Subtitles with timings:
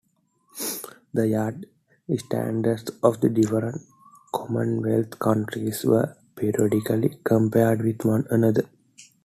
[1.13, 1.67] The yard
[2.17, 3.83] standards of the different
[4.33, 8.67] Commonwealth countries were periodically compared with one another.